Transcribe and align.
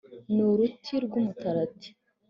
ni 0.33 0.41
uruti 0.49 0.93
rw’umutarati 1.05 1.89